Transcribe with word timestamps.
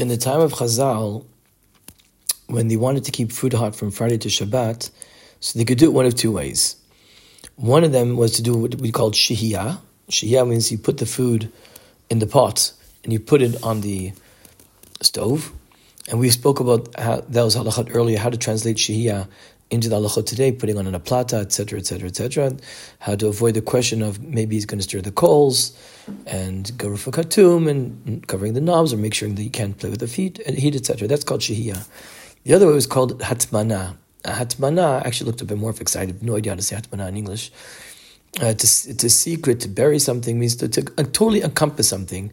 in 0.00 0.08
the 0.08 0.16
time 0.16 0.40
of 0.40 0.52
Chazal, 0.52 1.24
when 2.46 2.68
they 2.68 2.76
wanted 2.76 3.04
to 3.04 3.10
keep 3.10 3.32
food 3.32 3.52
hot 3.52 3.76
from 3.76 3.90
Friday 3.90 4.18
to 4.18 4.28
Shabbat, 4.28 4.90
so 5.40 5.58
they 5.58 5.64
could 5.64 5.78
do 5.78 5.86
it 5.86 5.92
one 5.92 6.06
of 6.06 6.14
two 6.14 6.32
ways. 6.32 6.76
One 7.56 7.84
of 7.84 7.92
them 7.92 8.16
was 8.16 8.32
to 8.32 8.42
do 8.42 8.54
what 8.54 8.74
we 8.76 8.92
called 8.92 9.14
shihiyah. 9.14 9.78
Shihiyah 10.10 10.48
means 10.48 10.72
you 10.72 10.78
put 10.78 10.98
the 10.98 11.06
food 11.06 11.52
in 12.08 12.18
the 12.18 12.26
pot 12.26 12.72
and 13.04 13.12
you 13.12 13.20
put 13.20 13.42
it 13.42 13.62
on 13.62 13.80
the 13.80 14.12
stove. 15.00 15.52
And 16.08 16.18
we 16.18 16.30
spoke 16.30 16.60
about 16.60 16.98
how 16.98 17.20
that 17.20 17.42
was 17.42 17.56
halachat 17.56 17.94
earlier, 17.94 18.18
how 18.18 18.30
to 18.30 18.36
translate 18.36 18.76
shihiyah 18.76 19.28
into 19.70 19.88
the 19.88 19.96
halachot 19.96 20.26
today, 20.26 20.50
putting 20.50 20.76
on 20.76 20.92
a 20.92 20.98
plata, 20.98 21.36
etc., 21.36 21.78
etc., 21.78 22.08
etc. 22.08 22.56
How 22.98 23.14
to 23.14 23.28
avoid 23.28 23.54
the 23.54 23.62
question 23.62 24.02
of 24.02 24.22
maybe 24.22 24.56
he's 24.56 24.66
going 24.66 24.78
to 24.78 24.82
stir 24.82 25.00
the 25.00 25.12
coals 25.12 25.78
and 26.26 26.66
garuf 26.76 27.10
katum 27.10 27.68
and 27.68 28.26
covering 28.26 28.54
the 28.54 28.60
knobs 28.60 28.92
or 28.92 28.96
make 28.96 29.14
sure 29.14 29.28
that 29.28 29.42
you 29.42 29.50
can't 29.50 29.78
play 29.78 29.90
with 29.90 30.00
the 30.00 30.08
feet 30.08 30.40
and 30.40 30.58
heat, 30.58 30.74
etc. 30.74 31.06
That's 31.06 31.24
called 31.24 31.40
shihiyah. 31.40 31.86
The 32.44 32.54
other 32.54 32.66
way 32.66 32.72
was 32.72 32.86
called 32.86 33.20
hatmana. 33.20 33.96
hatmana 34.24 35.04
actually 35.04 35.26
looked 35.26 35.42
a 35.42 35.44
bit 35.44 35.58
more 35.58 35.70
excited. 35.70 36.10
I 36.10 36.12
have 36.14 36.22
no 36.22 36.36
idea 36.36 36.52
how 36.52 36.56
to 36.56 36.62
say 36.62 36.76
hatmana 36.76 37.08
in 37.08 37.16
English. 37.16 37.52
Uh, 38.40 38.54
to 38.54 39.10
secret, 39.10 39.58
to 39.60 39.68
bury 39.68 39.98
something 39.98 40.38
means 40.38 40.54
to, 40.56 40.68
to 40.68 40.82
uh, 40.98 41.02
totally 41.02 41.42
encompass 41.42 41.88
something. 41.88 42.32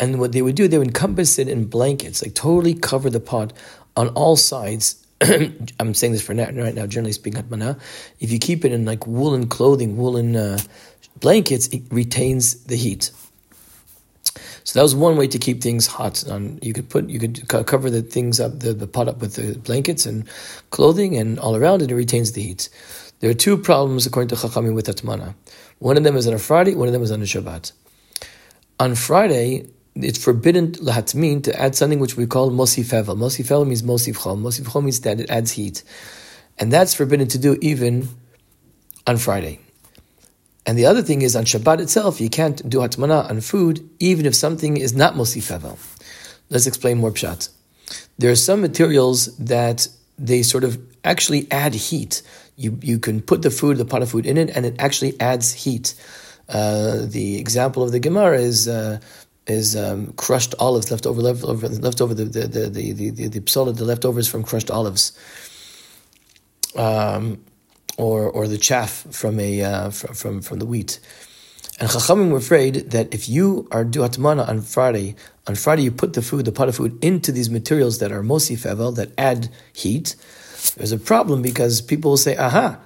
And 0.00 0.18
what 0.18 0.32
they 0.32 0.42
would 0.42 0.54
do, 0.54 0.68
they 0.68 0.78
would 0.78 0.88
encompass 0.88 1.38
it 1.38 1.48
in 1.48 1.66
blankets, 1.66 2.22
like 2.22 2.34
totally 2.34 2.74
cover 2.74 3.10
the 3.10 3.20
pot 3.20 3.52
on 3.96 4.08
all 4.08 4.36
sides 4.36 5.03
I'm 5.80 5.94
saying 5.94 6.12
this 6.12 6.22
for 6.22 6.34
now, 6.34 6.50
right 6.50 6.74
now, 6.74 6.86
generally 6.86 7.12
speaking, 7.12 7.42
atmana, 7.42 7.80
if 8.20 8.30
you 8.30 8.38
keep 8.38 8.64
it 8.64 8.72
in 8.72 8.84
like 8.84 9.06
woolen 9.06 9.48
clothing, 9.48 9.96
woolen 9.96 10.36
uh, 10.36 10.58
blankets, 11.20 11.68
it 11.68 11.82
retains 11.90 12.64
the 12.64 12.76
heat. 12.76 13.10
So 14.64 14.78
that 14.78 14.82
was 14.82 14.94
one 14.94 15.16
way 15.16 15.26
to 15.28 15.38
keep 15.38 15.62
things 15.62 15.86
hot. 15.86 16.26
On 16.28 16.58
you 16.62 16.72
could 16.72 16.88
put 16.88 17.08
you 17.08 17.18
could 17.18 17.46
cover 17.48 17.90
the 17.90 18.02
things 18.02 18.40
up 18.40 18.60
the, 18.60 18.72
the 18.72 18.86
pot 18.86 19.08
up 19.08 19.20
with 19.20 19.34
the 19.34 19.58
blankets 19.58 20.06
and 20.06 20.26
clothing, 20.70 21.16
and 21.16 21.38
all 21.38 21.54
around 21.54 21.82
it, 21.82 21.90
it 21.90 21.94
retains 21.94 22.32
the 22.32 22.42
heat. 22.42 22.68
There 23.20 23.30
are 23.30 23.34
two 23.34 23.56
problems 23.56 24.06
according 24.06 24.28
to 24.28 24.34
Chachamim 24.34 24.74
with 24.74 24.86
atmana. 24.86 25.34
One 25.78 25.96
of 25.96 26.02
them 26.02 26.16
is 26.16 26.26
on 26.26 26.34
a 26.34 26.38
Friday. 26.38 26.74
One 26.74 26.88
of 26.88 26.92
them 26.92 27.02
is 27.02 27.12
on 27.12 27.20
a 27.20 27.24
Shabbat. 27.24 27.72
On 28.80 28.94
Friday, 28.94 29.68
it's 29.94 30.22
forbidden 30.22 30.72
lahatmin 30.72 31.44
to 31.44 31.60
add 31.60 31.74
something 31.74 31.98
which 31.98 32.16
we 32.16 32.26
call 32.26 32.50
mosif 32.50 32.86
hevel. 32.86 33.16
Means 33.66 33.82
mosif 33.82 34.16
chom. 34.16 34.42
Mosif 34.42 34.64
chom 34.64 34.84
means 34.84 35.00
that 35.00 35.20
it 35.20 35.30
adds 35.30 35.52
heat, 35.52 35.82
and 36.58 36.72
that's 36.72 36.94
forbidden 36.94 37.28
to 37.28 37.38
do 37.38 37.56
even 37.60 38.08
on 39.06 39.16
Friday. 39.18 39.60
And 40.66 40.78
the 40.78 40.86
other 40.86 41.02
thing 41.02 41.22
is 41.22 41.36
on 41.36 41.44
Shabbat 41.44 41.80
itself, 41.80 42.20
you 42.20 42.30
can't 42.30 42.66
do 42.68 42.78
hatmana 42.78 43.28
on 43.28 43.40
food 43.42 43.88
even 44.00 44.24
if 44.24 44.34
something 44.34 44.78
is 44.78 44.94
not 44.94 45.14
mosif. 45.14 45.50
Let's 46.48 46.66
explain 46.66 46.98
more 46.98 47.10
pshat. 47.10 47.50
There 48.18 48.30
are 48.30 48.36
some 48.36 48.62
materials 48.62 49.36
that 49.36 49.88
they 50.18 50.42
sort 50.42 50.64
of 50.64 50.78
actually 51.04 51.46
add 51.50 51.74
heat. 51.74 52.22
You 52.56 52.78
you 52.82 52.98
can 52.98 53.20
put 53.20 53.42
the 53.42 53.50
food, 53.50 53.76
the 53.76 53.84
pot 53.84 54.02
of 54.02 54.10
food 54.10 54.26
in 54.26 54.38
it, 54.38 54.50
and 54.56 54.64
it 54.64 54.76
actually 54.78 55.20
adds 55.20 55.52
heat. 55.52 55.94
Uh, 56.48 57.06
the 57.06 57.38
example 57.38 57.82
of 57.82 57.92
the 57.92 58.00
Gemara 58.00 58.40
is. 58.40 58.66
Uh, 58.66 59.00
is 59.46 59.76
um, 59.76 60.12
crushed 60.12 60.54
olives 60.58 60.90
left 60.90 61.06
over 61.06 61.20
left 61.20 61.44
over 61.44 61.68
left 61.68 62.00
over 62.00 62.14
the 62.14 62.24
the 62.24 62.46
the 62.46 62.68
the 62.68 62.92
the, 62.92 63.28
the, 63.28 63.72
the 63.72 63.84
leftovers 63.84 64.28
from 64.28 64.42
crushed 64.42 64.70
olives, 64.70 65.12
um, 66.76 67.44
or 67.98 68.30
or 68.30 68.48
the 68.48 68.58
chaff 68.58 69.06
from 69.10 69.38
a 69.38 69.62
uh, 69.62 69.90
from, 69.90 70.14
from 70.14 70.42
from 70.42 70.58
the 70.58 70.66
wheat. 70.66 70.98
And 71.80 71.90
Chachamim 71.90 72.30
were 72.30 72.38
afraid 72.38 72.92
that 72.92 73.12
if 73.12 73.28
you 73.28 73.66
are 73.72 73.84
do 73.84 74.00
atmana 74.00 74.48
on 74.48 74.60
Friday, 74.62 75.16
on 75.48 75.56
Friday 75.56 75.82
you 75.82 75.90
put 75.90 76.12
the 76.12 76.22
food, 76.22 76.44
the 76.44 76.52
pot 76.52 76.68
of 76.68 76.76
food, 76.76 77.02
into 77.04 77.32
these 77.32 77.50
materials 77.50 77.98
that 77.98 78.12
are 78.12 78.22
mosif 78.22 78.64
evel, 78.64 78.94
that 78.94 79.10
add 79.18 79.50
heat, 79.72 80.14
there's 80.76 80.92
a 80.92 80.98
problem 80.98 81.42
because 81.42 81.80
people 81.80 82.12
will 82.12 82.16
say, 82.16 82.36
aha, 82.36 82.78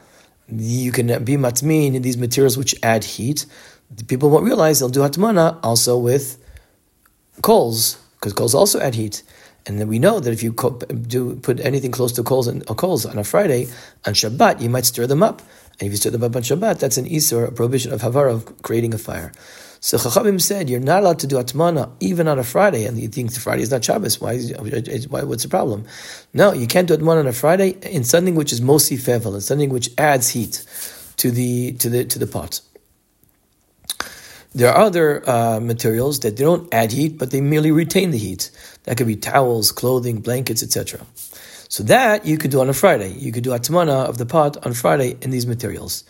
you 0.49 0.91
can 0.91 1.07
be 1.23 1.37
matmin 1.37 1.95
in 1.95 2.03
these 2.03 2.17
materials 2.17 2.57
which 2.57 2.75
add 2.83 3.05
heat. 3.05 3.45
People 4.07 4.31
won't 4.31 4.45
realize 4.45 4.81
they'll 4.81 4.89
do 4.89 5.01
atmana 5.01 5.59
also 5.63 5.99
with 5.99 6.39
coals, 7.43 7.99
because 8.15 8.33
coals 8.33 8.55
also 8.55 8.81
add 8.81 8.95
heat. 8.95 9.23
And 9.67 9.79
then 9.79 9.89
we 9.89 9.99
know 9.99 10.19
that 10.19 10.33
if 10.33 10.43
you 10.43 10.53
do 11.09 11.37
put 11.37 11.61
anything 11.61 11.91
close 11.91 12.13
to 12.13 12.23
coals 12.23 12.47
and 12.47 12.69
uh, 12.71 12.75
coals 12.75 13.05
on 13.05 13.19
a 13.19 13.25
Friday, 13.25 13.67
on 14.07 14.15
Shabbat, 14.15 14.63
you 14.63 14.71
might 14.71 14.87
stir 14.87 15.07
them 15.07 15.23
up. 15.23 15.43
And 15.79 15.87
if 15.87 15.91
you 15.91 15.97
stir 15.99 16.11
them 16.11 16.25
up 16.25 16.35
on 16.35 16.43
Shabbat, 16.43 16.79
that's 16.79 16.97
an 16.97 17.05
isur, 17.05 17.47
a 17.47 17.53
prohibition 17.53 17.93
of 17.93 18.01
havara, 18.01 18.33
of 18.33 18.63
creating 18.63 18.95
a 18.95 18.99
fire. 18.99 19.33
So 19.81 19.97
Chachamim 19.97 20.41
said, 20.41 20.69
you're 20.69 20.81
not 20.81 21.03
allowed 21.03 21.19
to 21.21 21.27
do 21.27 21.37
atmana 21.37 21.91
even 22.01 22.27
on 22.27 22.39
a 22.39 22.45
Friday, 22.45 22.85
and 22.85 22.99
you 22.99 23.09
think 23.09 23.33
Friday 23.33 23.63
is 23.63 23.71
not 23.71 23.85
Shabbos. 23.85 24.21
Why, 24.21 24.37
uh, 24.37 24.63
uh, 24.63 24.65
uh, 24.65 24.99
why? 25.09 25.23
What's 25.23 25.45
the 25.45 25.49
problem? 25.49 25.85
No, 26.35 26.53
you 26.53 26.67
can't 26.67 26.89
do 26.89 26.97
atmana 26.97 27.21
on 27.21 27.27
a 27.29 27.33
Friday 27.33 27.77
in 27.83 28.03
something 28.05 28.35
which 28.35 28.53
is 28.53 28.61
mosif 28.61 29.01
evel, 29.01 29.35
in 29.35 29.41
something 29.41 29.71
which 29.71 29.91
adds 29.97 30.31
heat 30.31 30.65
to 31.19 31.31
the 31.31 31.73
to 31.75 31.89
the 31.89 32.05
to 32.07 32.19
the 32.19 32.27
pot. 32.27 32.61
There 34.59 34.73
are 34.73 34.87
other 34.87 35.23
uh, 35.31 35.61
materials 35.61 36.19
that 36.21 36.37
they 36.37 36.43
don't 36.43 36.67
add 36.75 36.91
heat, 36.91 37.17
but 37.17 37.31
they 37.31 37.41
merely 37.41 37.71
retain 37.71 38.11
the 38.11 38.19
heat. 38.19 38.51
That 38.83 38.97
could 38.97 39.07
be 39.07 39.15
towels, 39.15 39.71
clothing, 39.71 40.21
blankets, 40.21 40.65
etc. 40.65 41.07
So 41.69 41.85
that 41.85 42.27
you 42.27 42.39
could 42.39 42.51
do 42.51 42.61
on 42.61 42.69
a 42.69 42.73
Friday. 42.73 43.13
You 43.13 43.31
could 43.31 43.45
do 43.45 43.51
atmana 43.51 44.09
of 44.09 44.19
the 44.19 44.27
pot 44.27 44.57
on 44.67 44.73
Friday 44.75 45.17
in 45.23 45.31
these 45.31 45.47
materials. 45.47 46.03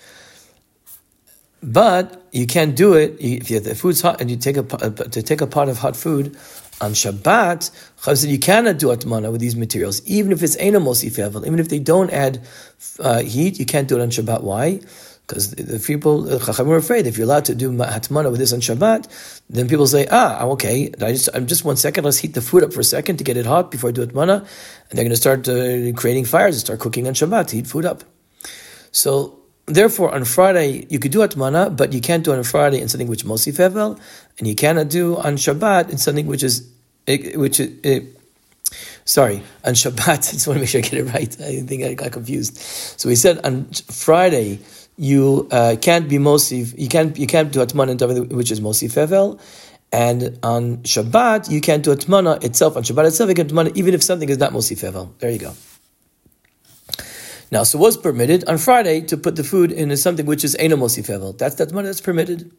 But 1.62 2.26
you 2.32 2.46
can't 2.46 2.74
do 2.74 2.94
it 2.94 3.18
if 3.20 3.64
the 3.64 3.74
food's 3.74 4.00
hot 4.00 4.18
and 4.22 4.30
you 4.30 4.38
take 4.38 4.56
a 4.56 4.62
to 4.62 5.22
take 5.22 5.42
a 5.42 5.46
pot 5.46 5.68
of 5.68 5.76
hot 5.76 5.94
food 5.94 6.34
on 6.80 6.92
Shabbat. 6.92 7.70
Chav 8.00 8.16
said 8.16 8.30
you 8.30 8.38
cannot 8.38 8.78
do 8.78 8.86
atmana 8.86 9.30
with 9.30 9.42
these 9.42 9.56
materials, 9.56 10.00
even 10.06 10.32
if 10.32 10.42
it's 10.42 10.56
eno 10.56 10.80
mosif 10.80 11.18
evel, 11.18 11.46
even 11.46 11.58
if 11.58 11.68
they 11.68 11.80
don't 11.80 12.10
add 12.10 12.40
uh, 13.00 13.20
heat. 13.20 13.58
You 13.58 13.66
can't 13.66 13.88
do 13.88 13.98
it 13.98 14.02
on 14.02 14.08
Shabbat. 14.08 14.42
Why? 14.42 14.80
Because 15.28 15.50
the 15.50 15.78
people, 15.78 16.22
the 16.22 16.38
Chachamim 16.38 16.70
are 16.70 16.76
afraid 16.76 17.06
if 17.06 17.18
you're 17.18 17.26
allowed 17.26 17.44
to 17.44 17.54
do 17.54 17.70
hatmana 17.70 18.30
with 18.30 18.40
this 18.40 18.54
on 18.54 18.60
Shabbat, 18.60 19.42
then 19.50 19.68
people 19.68 19.86
say, 19.86 20.06
ah, 20.10 20.42
okay, 20.44 20.90
I 21.02 21.12
just, 21.12 21.28
I'm 21.34 21.46
just 21.46 21.66
one 21.66 21.76
second, 21.76 22.04
let's 22.04 22.16
heat 22.16 22.32
the 22.32 22.40
food 22.40 22.64
up 22.64 22.72
for 22.72 22.80
a 22.80 22.84
second 22.84 23.18
to 23.18 23.24
get 23.24 23.36
it 23.36 23.44
hot 23.44 23.70
before 23.70 23.90
I 23.90 23.92
do 23.92 24.06
hatmana, 24.06 24.38
and 24.38 24.92
they're 24.92 25.04
going 25.04 25.10
to 25.10 25.16
start 25.16 25.46
uh, 25.46 25.92
creating 25.92 26.24
fires 26.24 26.54
and 26.54 26.60
start 26.60 26.80
cooking 26.80 27.06
on 27.06 27.12
Shabbat 27.12 27.48
to 27.48 27.56
heat 27.56 27.66
food 27.66 27.84
up. 27.84 28.04
So, 28.90 29.38
therefore, 29.66 30.14
on 30.14 30.24
Friday, 30.24 30.86
you 30.88 30.98
could 30.98 31.12
do 31.12 31.18
hatmana, 31.18 31.76
but 31.76 31.92
you 31.92 32.00
can't 32.00 32.24
do 32.24 32.32
it 32.32 32.38
on 32.38 32.44
Friday 32.44 32.80
in 32.80 32.88
something 32.88 33.06
which 33.06 33.22
is 33.22 33.28
mosif 33.28 33.58
hevel, 33.58 34.00
and 34.38 34.48
you 34.48 34.54
cannot 34.54 34.88
do 34.88 35.18
on 35.18 35.36
Shabbat 35.36 35.90
in 35.90 35.98
something 35.98 36.26
which 36.26 36.42
is, 36.42 36.66
which 37.06 37.60
is, 37.60 38.08
Sorry, 39.04 39.42
on 39.64 39.74
Shabbat, 39.74 40.08
I 40.08 40.16
just 40.16 40.46
want 40.46 40.56
to 40.56 40.60
make 40.60 40.70
sure 40.70 40.78
I 40.78 40.82
get 40.82 40.94
it 40.94 41.04
right. 41.04 41.40
I 41.40 41.60
think 41.60 41.84
I 41.84 41.92
got 41.92 42.12
confused. 42.12 42.56
So 42.58 43.10
we 43.10 43.14
said 43.14 43.44
on 43.44 43.66
Friday, 43.90 44.60
you 44.98 45.48
uh, 45.52 45.76
can't 45.80 46.08
be 46.08 46.18
mosif, 46.18 46.76
you 46.76 46.88
can't 46.88 47.16
you 47.16 47.26
can't 47.26 47.52
do 47.52 47.60
atmana 47.60 48.30
which 48.32 48.50
is 48.50 48.60
mosif 48.60 48.94
evel, 49.06 49.40
and 49.92 50.38
on 50.42 50.78
Shabbat 50.78 51.50
you 51.50 51.60
can't 51.60 51.84
do 51.84 51.94
atmana 51.94 52.42
itself. 52.42 52.76
On 52.76 52.82
Shabbat 52.82 53.06
itself 53.06 53.28
you 53.28 53.34
can 53.34 53.48
atmana 53.48 53.74
even 53.76 53.94
if 53.94 54.02
something 54.02 54.28
is 54.28 54.38
not 54.38 54.52
mosif 54.52 54.88
evel. 54.90 55.16
There 55.18 55.30
you 55.30 55.38
go. 55.38 55.54
Now, 57.50 57.62
so 57.62 57.78
what's 57.78 57.96
permitted 57.96 58.44
on 58.46 58.58
Friday 58.58 59.00
to 59.02 59.16
put 59.16 59.36
the 59.36 59.44
food 59.44 59.72
in 59.72 59.96
something 59.96 60.26
which 60.26 60.44
is 60.44 60.54
eno 60.56 60.76
mosif 60.76 61.06
evel? 61.06 61.38
That's 61.38 61.54
that 61.54 61.70
that's 61.70 62.00
permitted. 62.00 62.50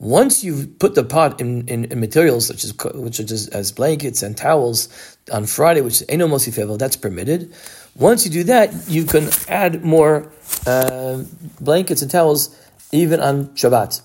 Once 0.00 0.42
you've 0.42 0.78
put 0.78 0.94
the 0.94 1.04
pot 1.04 1.42
in, 1.42 1.68
in, 1.68 1.84
in 1.84 2.00
materials 2.00 2.46
such 2.46 2.64
as 2.64 2.74
which 2.94 3.20
is 3.20 3.48
as 3.48 3.70
blankets 3.70 4.22
and 4.22 4.34
towels 4.34 4.88
on 5.30 5.44
Friday, 5.44 5.82
which 5.82 6.00
is 6.00 6.04
eno 6.08 6.26
mosif 6.26 6.56
evel, 6.56 6.78
that's 6.78 6.96
permitted. 6.96 7.52
Once 7.96 8.24
you 8.24 8.30
do 8.30 8.42
that, 8.44 8.72
you 8.88 9.04
can 9.04 9.28
add 9.46 9.84
more 9.84 10.32
uh, 10.66 11.22
blankets 11.60 12.00
and 12.00 12.10
towels 12.10 12.48
even 12.92 13.20
on 13.20 13.48
Shabbat. 13.48 14.00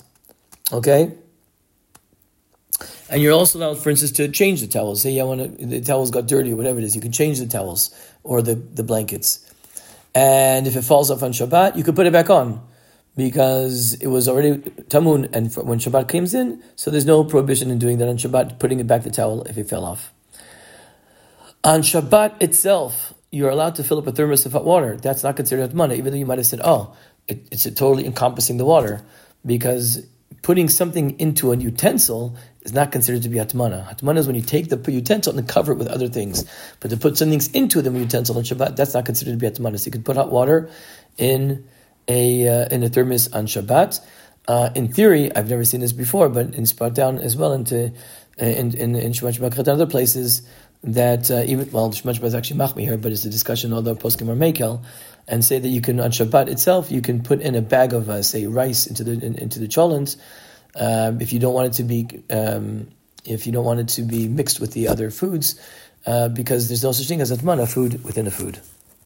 Okay? 0.74 1.14
And 3.10 3.22
you're 3.22 3.32
also 3.32 3.60
allowed, 3.60 3.78
for 3.78 3.90
instance, 3.90 4.12
to 4.14 4.28
change 4.28 4.60
the 4.60 4.68
towels. 4.68 5.02
Say, 5.02 5.18
I 5.18 5.24
want 5.24 5.58
the 5.58 5.80
towels 5.80 6.12
got 6.12 6.28
dirty 6.28 6.52
or 6.52 6.58
whatever 6.58 6.80
it 6.80 6.84
is. 6.84 6.94
You 6.94 7.02
can 7.02 7.14
change 7.14 7.40
the 7.40 7.46
towels 7.46 7.96
or 8.24 8.42
the, 8.42 8.56
the 8.56 8.84
blankets. 8.84 9.50
And 10.14 10.68
if 10.68 10.76
it 10.76 10.82
falls 10.82 11.10
off 11.10 11.24
on 11.24 11.32
Shabbat, 11.32 11.78
you 11.78 11.86
can 11.86 11.96
put 11.96 12.06
it 12.06 12.12
back 12.12 12.30
on 12.30 12.62
because 13.16 13.94
it 13.96 14.08
was 14.08 14.28
already 14.28 14.58
tamun. 14.90 15.30
And 15.34 15.54
when 15.56 15.80
Shabbat 15.80 16.08
comes 16.08 16.34
in, 16.34 16.62
so 16.76 16.92
there's 16.92 17.06
no 17.06 17.24
prohibition 17.24 17.72
in 17.72 17.80
doing 17.80 17.98
that 18.00 18.10
on 18.10 18.18
Shabbat, 18.18 18.60
putting 18.60 18.80
it 18.80 18.88
back 18.88 19.04
the 19.04 19.12
towel 19.12 19.44
if 19.44 19.58
it 19.58 19.70
fell 19.70 19.86
off. 19.86 20.14
On 21.64 21.82
Shabbat 21.82 22.42
itself, 22.42 23.14
you're 23.32 23.50
allowed 23.50 23.76
to 23.76 23.84
fill 23.84 23.98
up 23.98 24.08
a 24.08 24.12
thermos 24.12 24.46
of 24.46 24.54
hot 24.54 24.66
water. 24.66 24.98
That's 24.98 25.24
not 25.24 25.36
considered 25.36 25.72
atmana, 25.72 25.98
even 25.98 26.12
though 26.12 26.20
you 26.20 26.26
might 26.26 26.38
have 26.38 26.48
said, 26.48 26.62
oh, 26.64 26.96
it, 27.28 27.48
it's 27.52 27.64
totally 27.64 28.06
encompassing 28.06 28.58
the 28.58 28.66
water, 28.66 29.02
because 29.46 30.06
putting 30.42 30.70
something 30.70 31.20
into 31.20 31.52
a 31.52 31.58
utensil 31.58 32.36
is 32.62 32.72
not 32.72 32.92
considered 32.92 33.24
to 33.24 33.30
be 33.30 33.38
atmana. 33.38 33.88
Atmana 33.96 34.18
is 34.18 34.28
when 34.28 34.36
you 34.36 34.42
take 34.42 34.70
the 34.70 34.92
utensil 34.92 35.36
and 35.38 35.48
cover 35.48 35.72
it 35.72 35.78
with 35.78 35.88
other 35.88 36.08
things. 36.08 36.46
But 36.80 36.92
to 36.92 36.98
put 36.98 37.18
something 37.18 37.42
into 37.54 37.82
the 37.82 37.92
utensil 37.92 38.38
on 38.38 38.44
Shabbat, 38.44 38.76
that's 38.76 38.94
not 38.94 39.06
considered 39.06 39.32
to 39.32 39.38
be 39.38 39.48
atmana. 39.50 39.80
So 39.80 39.88
you 39.88 39.92
can 39.92 40.04
put 40.04 40.18
hot 40.18 40.32
water 40.32 40.70
in 41.18 41.68
a 42.08 42.48
uh, 42.48 42.68
in 42.70 42.84
a 42.84 42.90
thermos 42.90 43.32
on 43.34 43.48
Shabbat. 43.48 44.00
Uh, 44.48 44.70
in 44.76 44.88
theory, 44.92 45.36
I've 45.36 45.50
never 45.50 45.66
seen 45.66 45.82
this 45.82 45.94
before, 45.94 46.30
but 46.30 46.54
it's 46.56 46.74
brought 46.74 46.94
down 46.94 47.18
as 47.18 47.36
well 47.36 47.54
into 47.54 47.88
uh, 47.88 48.46
in 48.46 48.76
in, 48.76 48.96
in 48.96 49.14
and 49.14 49.68
other 49.68 49.88
places 49.88 50.42
that 50.84 51.32
uh, 51.32 51.44
even 51.48 51.72
well, 51.72 51.90
Shemach 51.90 52.24
is 52.24 52.36
actually 52.36 52.60
machmir 52.60 52.82
here, 52.82 52.98
but 52.98 53.12
it's 53.12 53.26
a 53.26 53.30
discussion 53.30 53.74
although 53.74 53.96
poskim 53.96 54.30
are 54.30 54.36
mekel, 54.36 54.84
and 55.28 55.44
say 55.44 55.58
that 55.58 55.68
you 55.68 55.82
can 55.82 56.00
on 56.00 56.12
Shabbat 56.12 56.48
itself 56.48 56.92
you 56.92 57.02
can 57.02 57.24
put 57.24 57.42
in 57.42 57.56
a 57.56 57.62
bag 57.62 57.94
of 57.94 58.10
uh, 58.10 58.22
say 58.22 58.46
rice 58.46 58.86
into 58.86 59.04
the 59.04 59.14
in, 59.14 59.36
into 59.36 59.60
the 59.60 59.68
cholent 59.68 60.16
um, 60.76 61.22
if 61.22 61.34
you 61.34 61.40
don't 61.40 61.54
want 61.54 61.68
it 61.68 61.74
to 61.74 61.84
be 61.84 62.08
um, 62.30 62.88
if 63.24 63.48
you 63.48 63.52
don't 63.52 63.66
want 63.66 63.80
it 63.80 63.88
to 63.88 64.04
be 64.04 64.28
mixed 64.28 64.60
with 64.60 64.74
the 64.74 64.88
other 64.88 65.10
foods 65.10 65.60
uh, 66.06 66.30
because 66.30 66.68
there's 66.68 66.84
no 66.84 66.92
such 66.92 67.08
thing 67.08 67.22
as 67.22 67.32
atmana 67.32 67.68
food 67.68 68.04
within 68.04 68.28
a 68.28 68.32
food. 68.32 68.60